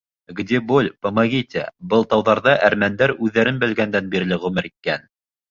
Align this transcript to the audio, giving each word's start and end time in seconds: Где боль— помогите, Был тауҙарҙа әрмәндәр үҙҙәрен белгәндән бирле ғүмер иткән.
Где 0.27 0.59
боль— 0.69 0.87
помогите, 1.05 1.61
Был 1.91 2.07
тауҙарҙа 2.13 2.57
әрмәндәр 2.71 3.15
үҙҙәрен 3.27 3.61
белгәндән 3.67 4.11
бирле 4.17 4.43
ғүмер 4.49 4.71
иткән. 4.73 5.07